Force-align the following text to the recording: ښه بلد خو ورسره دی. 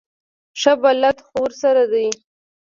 ښه 0.59 0.73
بلد 0.81 1.17
خو 1.25 1.35
ورسره 1.43 1.83
دی. 1.91 2.07